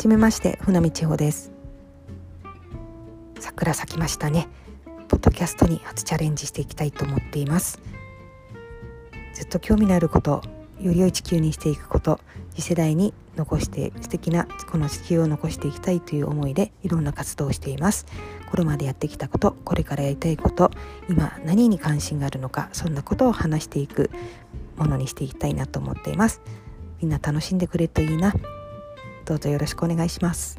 [0.00, 1.52] じめまして船見千穂です。
[3.38, 4.48] 桜咲きましたね。
[5.08, 7.82] ポッドキャストに初チャレンジしていきたいと思っています。
[9.34, 10.40] ずっと興味のあること
[10.80, 12.18] より良い地球にしていくこと
[12.54, 18.06] 次世代に残して素敵なこの地球を残していきたいという思いでいろんな活動をしています。
[18.50, 20.70] これまでやってきたことこれからやりたいこと
[21.10, 24.10] 今何に関心があるのかそんなことを話していく
[24.78, 26.40] ものにしていきたいなと思っています。
[27.02, 28.32] みんな楽しんでくれるといいな。
[29.24, 30.58] どうぞよろしくお願いします。